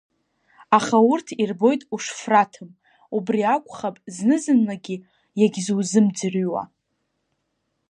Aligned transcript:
Аха 0.77 0.97
урҭ 1.11 1.27
ирбоит 1.41 1.81
ушфраҭым, 1.93 2.69
убри 3.15 3.41
акәхап 3.53 3.95
зны-зынлагьы 4.15 4.95
иагьзузымӡырҩуа. 5.39 6.63